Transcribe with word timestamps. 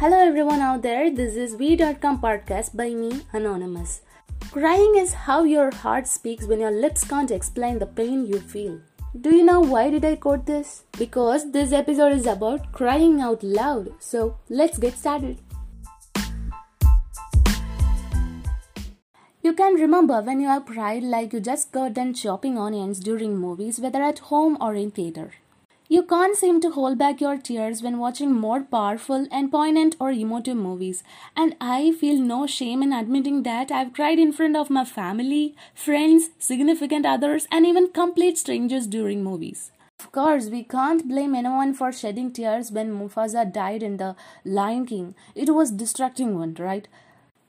Hello, 0.00 0.16
everyone 0.16 0.60
out 0.60 0.82
there. 0.82 1.10
This 1.10 1.34
is 1.34 1.54
V.com 1.56 2.20
podcast 2.20 2.76
by 2.76 2.90
me, 2.90 3.22
Anonymous. 3.32 4.02
Crying 4.52 4.94
is 4.96 5.12
how 5.12 5.42
your 5.42 5.72
heart 5.74 6.06
speaks 6.06 6.46
when 6.46 6.60
your 6.60 6.70
lips 6.70 7.02
can't 7.02 7.32
explain 7.32 7.80
the 7.80 7.86
pain 7.86 8.24
you 8.24 8.38
feel. 8.38 8.78
Do 9.20 9.34
you 9.34 9.44
know 9.44 9.58
why 9.58 9.90
did 9.90 10.04
I 10.04 10.14
quote 10.14 10.46
this? 10.46 10.84
Because 10.96 11.50
this 11.50 11.72
episode 11.72 12.12
is 12.12 12.26
about 12.26 12.70
crying 12.70 13.20
out 13.20 13.42
loud. 13.42 13.92
So, 13.98 14.36
let's 14.48 14.78
get 14.78 14.94
started. 14.96 15.40
You 19.42 19.52
can 19.52 19.74
remember 19.74 20.20
when 20.20 20.40
you 20.40 20.46
have 20.46 20.66
cried 20.66 21.02
like 21.02 21.32
you 21.32 21.40
just 21.40 21.72
got 21.72 21.94
done 21.94 22.14
chopping 22.14 22.56
onions 22.56 23.00
during 23.00 23.36
movies, 23.36 23.80
whether 23.80 24.00
at 24.00 24.20
home 24.30 24.58
or 24.60 24.76
in 24.76 24.92
theater. 24.92 25.32
You 25.90 26.02
can't 26.02 26.36
seem 26.36 26.60
to 26.60 26.70
hold 26.70 26.98
back 26.98 27.18
your 27.18 27.38
tears 27.38 27.82
when 27.82 27.96
watching 27.98 28.34
more 28.34 28.62
powerful 28.62 29.26
and 29.32 29.50
poignant 29.50 29.96
or 29.98 30.10
emotive 30.10 30.58
movies, 30.58 31.02
and 31.34 31.56
I 31.62 31.92
feel 31.92 32.20
no 32.20 32.46
shame 32.46 32.82
in 32.82 32.92
admitting 32.92 33.42
that 33.44 33.70
I've 33.70 33.94
cried 33.94 34.18
in 34.18 34.32
front 34.32 34.54
of 34.54 34.68
my 34.68 34.84
family, 34.84 35.54
friends, 35.74 36.28
significant 36.38 37.06
others, 37.06 37.46
and 37.50 37.64
even 37.64 37.88
complete 37.88 38.36
strangers 38.36 38.86
during 38.86 39.24
movies. 39.24 39.72
Of 39.98 40.12
course, 40.12 40.48
we 40.50 40.62
can't 40.62 41.08
blame 41.08 41.34
anyone 41.34 41.72
for 41.72 41.90
shedding 41.90 42.32
tears 42.32 42.70
when 42.70 42.92
Mufasa 42.92 43.50
died 43.50 43.82
in 43.82 43.96
The 43.96 44.14
Lion 44.44 44.84
King. 44.84 45.14
It 45.34 45.54
was 45.54 45.70
distracting 45.70 46.38
one, 46.38 46.54
right? 46.58 46.86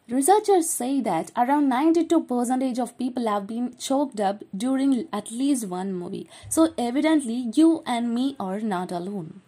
Researchers 0.10 0.68
say 0.68 1.02
that 1.02 1.32
around 1.38 1.72
92% 1.72 2.80
of 2.80 2.98
people 2.98 3.28
have 3.28 3.46
been 3.46 3.76
choked 3.78 4.20
up 4.20 4.44
during 4.58 5.08
at 5.14 5.30
least 5.30 5.68
one 5.68 5.94
movie. 5.94 6.28
So, 6.50 6.74
evidently, 6.80 7.52
you 7.54 7.84
and 7.86 8.16
me 8.16 8.36
are 8.40 8.60
not 8.60 8.92
alone. 8.92 9.42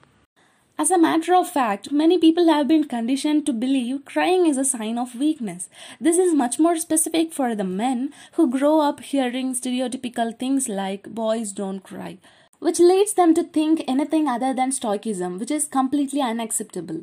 As 0.77 0.91
a 0.91 0.99
matter 0.99 1.33
of 1.33 1.49
fact, 1.49 1.91
many 1.91 2.19
people 2.19 2.47
have 2.47 2.67
been 2.67 2.83
conditioned 2.83 3.47
to 3.47 3.53
believe 3.53 4.05
crying 4.05 4.45
is 4.45 4.57
a 4.57 4.63
sign 4.63 4.99
of 4.99 5.15
weakness. 5.15 5.67
This 5.99 6.19
is 6.19 6.35
much 6.35 6.59
more 6.59 6.77
specific 6.77 7.33
for 7.33 7.55
the 7.55 7.63
men 7.63 8.13
who 8.33 8.47
grow 8.47 8.81
up 8.81 8.99
hearing 8.99 9.55
stereotypical 9.55 10.37
things 10.37 10.69
like 10.69 11.09
boys 11.09 11.51
don't 11.53 11.79
cry, 11.79 12.19
which 12.59 12.79
leads 12.79 13.13
them 13.13 13.33
to 13.33 13.43
think 13.43 13.83
anything 13.87 14.27
other 14.27 14.53
than 14.53 14.71
stoicism, 14.71 15.39
which 15.39 15.49
is 15.49 15.65
completely 15.65 16.21
unacceptable. 16.21 17.01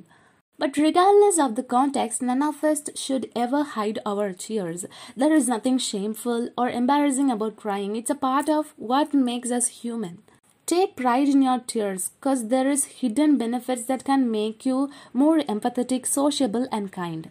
But 0.58 0.76
regardless 0.76 1.38
of 1.38 1.54
the 1.54 1.62
context, 1.62 2.20
none 2.20 2.42
of 2.42 2.64
us 2.64 2.82
should 2.96 3.30
ever 3.36 3.62
hide 3.62 4.00
our 4.04 4.32
tears. 4.32 4.86
There 5.16 5.32
is 5.32 5.46
nothing 5.46 5.78
shameful 5.78 6.48
or 6.58 6.68
embarrassing 6.68 7.30
about 7.30 7.54
crying. 7.56 7.94
It's 7.94 8.10
a 8.10 8.16
part 8.16 8.48
of 8.48 8.74
what 8.76 9.14
makes 9.14 9.52
us 9.52 9.68
human. 9.68 10.18
Take 10.66 10.96
pride 10.96 11.28
in 11.28 11.42
your 11.42 11.60
tears 11.60 12.10
because 12.20 12.48
there 12.48 12.68
is 12.68 12.84
hidden 13.00 13.38
benefits 13.38 13.84
that 13.84 14.04
can 14.04 14.30
make 14.30 14.66
you 14.66 14.90
more 15.12 15.38
empathetic, 15.38 16.06
sociable 16.06 16.66
and 16.72 16.90
kind. 16.90 17.30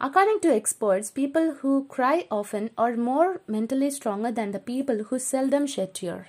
According 0.00 0.38
to 0.42 0.54
experts, 0.54 1.10
people 1.10 1.54
who 1.60 1.84
cry 1.86 2.28
often 2.30 2.70
are 2.78 2.96
more 2.96 3.40
mentally 3.48 3.90
stronger 3.90 4.30
than 4.30 4.52
the 4.52 4.60
people 4.60 5.02
who 5.02 5.18
seldom 5.18 5.66
shed 5.66 5.94
tears. 5.94 6.28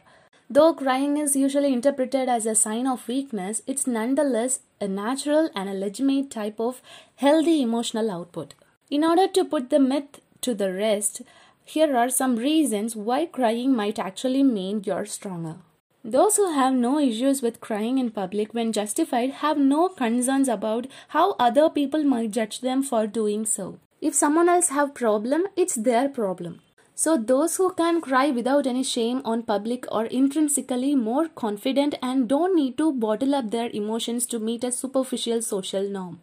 Though 0.52 0.73
crying 0.73 1.17
is 1.17 1.36
usually 1.36 1.72
interpreted 1.72 2.28
as 2.28 2.47
a 2.47 2.55
sign 2.55 2.88
of 2.88 3.08
weakness, 3.08 3.61
it's 3.67 3.86
nonetheless 3.86 4.61
a 4.81 4.88
natural 4.88 5.52
and 5.53 5.69
a 5.69 5.73
legitimate 5.73 6.31
type 6.31 6.59
of 6.59 6.81
healthy 7.17 7.61
emotional 7.61 8.09
output. 8.09 8.56
In 8.89 9.03
order 9.03 9.28
to 9.28 9.45
put 9.45 9.69
the 9.69 9.80
myth 9.80 10.22
to 10.41 10.56
the 10.56 10.73
rest, 10.73 11.22
here 11.64 11.95
are 11.95 12.09
some 12.09 12.36
reasons 12.36 12.95
why 12.95 13.28
crying 13.28 13.75
might 13.75 14.00
actually 14.00 14.41
mean 14.41 14.81
you're 14.83 15.06
stronger. 15.06 15.58
Those 16.03 16.38
who 16.38 16.52
have 16.52 16.73
no 16.73 16.97
issues 16.97 17.44
with 17.44 17.59
crying 17.59 18.00
in 18.00 18.09
public 18.09 18.52
when 18.52 18.72
justified 18.72 19.30
have 19.45 19.59
no 19.59 19.89
concerns 19.89 20.47
about 20.47 20.88
how 21.09 21.36
other 21.38 21.69
people 21.69 22.03
might 22.03 22.31
judge 22.31 22.61
them 22.61 22.81
for 22.81 23.06
doing 23.06 23.45
so. 23.45 23.78
If 24.01 24.16
someone 24.16 24.50
else 24.50 24.69
have 24.69 24.95
problem, 24.95 25.45
it's 25.56 25.75
their 25.75 26.09
problem. 26.09 26.62
So 27.02 27.16
those 27.16 27.56
who 27.56 27.72
can 27.76 28.02
cry 28.02 28.30
without 28.30 28.68
any 28.68 28.84
shame 28.84 29.22
on 29.24 29.44
public 29.44 29.86
are 29.90 30.08
intrinsically 30.08 30.96
more 30.96 31.30
confident 31.30 31.96
and 32.02 32.28
don't 32.28 32.58
need 32.58 32.78
to 32.78 32.92
bottle 32.92 33.36
up 33.36 33.52
their 33.52 33.70
emotions 33.70 34.26
to 34.26 34.38
meet 34.38 34.66
a 34.66 34.72
superficial 34.74 35.42
social 35.42 35.88
norm. 35.90 36.20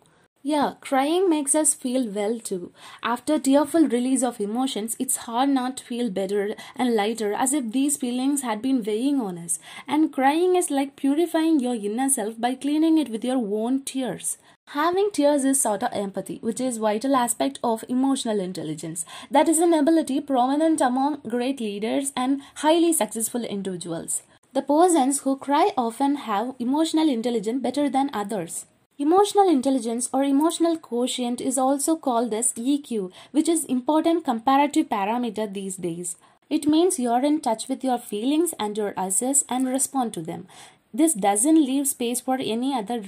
Yeah, 0.49 0.75
crying 0.81 1.29
makes 1.29 1.57
us 1.57 1.75
feel 1.75 2.09
well 2.09 2.39
too. 2.39 2.71
After 3.03 3.37
tearful 3.37 3.89
release 3.89 4.23
of 4.23 4.41
emotions, 4.41 4.95
it's 5.01 5.17
hard 5.29 5.49
not 5.49 5.79
to 5.79 5.85
feel 5.85 6.09
better 6.09 6.55
and 6.77 6.95
lighter 6.95 7.33
as 7.33 7.53
if 7.53 7.73
these 7.73 7.97
feelings 7.97 8.43
had 8.43 8.63
been 8.63 8.85
weighing 8.85 9.21
on 9.21 9.39
us. 9.39 9.59
And 9.89 10.13
crying 10.13 10.55
is 10.55 10.71
like 10.71 10.95
purifying 10.95 11.59
your 11.59 11.75
inner 11.75 12.09
self 12.09 12.41
by 12.41 12.55
cleaning 12.55 12.97
it 12.97 13.09
with 13.09 13.25
your 13.25 13.39
own 13.39 13.83
tears. 13.83 14.39
Having 14.67 15.11
tears 15.15 15.45
is 15.45 15.61
sort 15.61 15.83
of 15.83 15.93
empathy, 15.93 16.39
which 16.43 16.61
is 16.61 16.77
vital 16.77 17.17
aspect 17.17 17.59
of 17.65 17.83
emotional 17.89 18.39
intelligence. 18.39 19.05
That 19.29 19.49
is 19.49 19.59
an 19.59 19.75
ability 19.75 20.21
prominent 20.21 20.81
among 20.81 21.23
great 21.29 21.59
leaders 21.59 22.13
and 22.15 22.41
highly 22.63 22.93
successful 22.93 23.43
individuals. 23.43 24.23
The 24.53 24.63
persons 24.63 25.23
who 25.23 25.39
cry 25.39 25.73
often 25.77 26.15
have 26.31 26.55
emotional 26.61 27.09
intelligence 27.09 27.61
better 27.61 27.91
than 27.91 28.11
others. 28.13 28.67
Emotional 28.99 29.47
intelligence 29.47 30.09
or 30.11 30.25
emotional 30.25 30.79
quotient 30.79 31.39
is 31.39 31.59
also 31.59 31.97
called 31.97 32.33
as 32.33 32.55
EQ, 32.55 33.13
which 33.31 33.47
is 33.47 33.67
important 33.67 34.25
comparative 34.25 34.89
parameter 34.89 35.53
these 35.53 35.77
days. 35.77 36.17
It 36.49 36.67
means 36.67 36.99
you're 36.99 37.23
in 37.23 37.43
touch 37.43 37.69
with 37.69 37.85
your 37.85 37.99
feelings 37.99 38.55
and 38.59 38.75
your 38.75 38.95
assess 38.97 39.45
and 39.51 39.69
respond 39.69 40.15
to 40.15 40.23
them. 40.23 40.47
This 40.95 41.13
doesn't 41.13 41.63
leave 41.63 41.89
space 41.89 42.23
for 42.23 42.39
any 42.41 42.73
other 42.73 43.03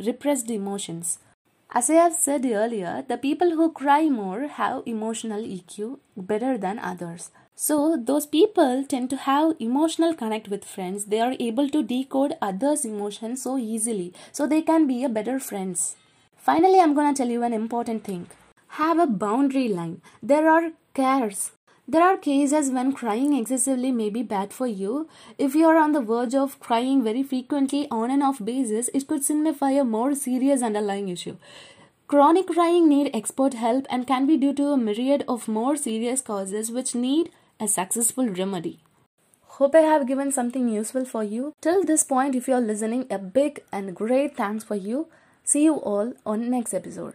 repressed 0.00 0.50
emotions. 0.50 1.18
As 1.70 1.90
I 1.90 1.94
have 1.94 2.14
said 2.14 2.46
earlier, 2.46 3.04
the 3.06 3.18
people 3.18 3.50
who 3.50 3.70
cry 3.70 4.08
more 4.08 4.46
have 4.46 4.82
emotional 4.86 5.42
EQ 5.42 5.98
better 6.16 6.56
than 6.56 6.78
others. 6.78 7.30
So, 7.56 7.96
those 7.96 8.26
people 8.26 8.84
tend 8.84 9.10
to 9.10 9.16
have 9.16 9.56
emotional 9.58 10.14
connect 10.14 10.48
with 10.48 10.64
friends. 10.64 11.06
They 11.06 11.20
are 11.20 11.34
able 11.38 11.68
to 11.70 11.82
decode 11.82 12.34
others' 12.42 12.84
emotions 12.84 13.42
so 13.42 13.56
easily, 13.58 14.12
so 14.32 14.46
they 14.46 14.62
can 14.62 14.86
be 14.86 15.04
a 15.04 15.08
better 15.08 15.38
friends. 15.38 15.96
Finally, 16.36 16.80
I'm 16.80 16.94
going 16.94 17.14
to 17.14 17.16
tell 17.16 17.30
you 17.30 17.42
an 17.42 17.52
important 17.52 18.04
thing. 18.04 18.26
Have 18.80 18.98
a 18.98 19.06
boundary 19.06 19.68
line. 19.68 20.02
There 20.22 20.50
are 20.50 20.72
cares 20.94 21.52
there 21.86 22.02
are 22.02 22.16
cases 22.16 22.70
when 22.70 22.94
crying 22.94 23.34
excessively 23.34 23.92
may 23.92 24.08
be 24.08 24.22
bad 24.22 24.54
for 24.54 24.66
you. 24.66 25.06
If 25.36 25.54
you 25.54 25.66
are 25.66 25.76
on 25.76 25.92
the 25.92 26.00
verge 26.00 26.34
of 26.34 26.58
crying 26.58 27.04
very 27.04 27.22
frequently 27.22 27.86
on 27.90 28.10
and 28.10 28.22
off 28.22 28.42
basis, 28.42 28.88
it 28.94 29.06
could 29.06 29.22
signify 29.22 29.72
a 29.72 29.84
more 29.84 30.14
serious 30.14 30.62
underlying 30.62 31.10
issue. 31.10 31.36
Chronic 32.06 32.46
crying 32.46 32.88
need 32.88 33.10
expert 33.12 33.52
help 33.52 33.86
and 33.90 34.06
can 34.06 34.26
be 34.26 34.38
due 34.38 34.54
to 34.54 34.68
a 34.68 34.78
myriad 34.78 35.26
of 35.28 35.46
more 35.46 35.76
serious 35.76 36.22
causes 36.22 36.70
which 36.70 36.94
need 36.94 37.30
a 37.60 37.68
successful 37.68 38.28
remedy. 38.28 38.80
Hope 39.58 39.74
I 39.74 39.82
have 39.82 40.06
given 40.06 40.32
something 40.32 40.68
useful 40.68 41.04
for 41.04 41.22
you. 41.22 41.52
Till 41.60 41.84
this 41.84 42.02
point, 42.02 42.34
if 42.34 42.48
you 42.48 42.54
are 42.54 42.60
listening, 42.60 43.06
a 43.10 43.18
big 43.18 43.62
and 43.70 43.94
great 43.94 44.36
thanks 44.36 44.64
for 44.64 44.74
you. 44.74 45.08
See 45.44 45.64
you 45.64 45.74
all 45.76 46.14
on 46.26 46.50
next 46.50 46.74
episode. 46.74 47.14